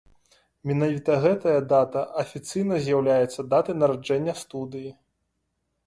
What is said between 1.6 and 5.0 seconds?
дата афіцыйна з'яўляецца датай нараджэння студыі.